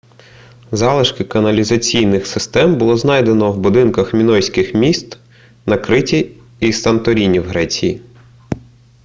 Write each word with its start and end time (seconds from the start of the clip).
залишки 0.71 1.23
каналізаційних 1.23 2.27
систем 2.27 2.75
було 2.75 2.97
знайдено 2.97 3.51
в 3.51 3.57
будинках 3.57 4.13
мінойських 4.13 4.73
міст 4.73 5.17
на 5.65 5.77
криті 5.77 6.31
й 6.59 6.73
санторіні 6.73 7.39
в 7.39 7.47
греції 7.49 8.01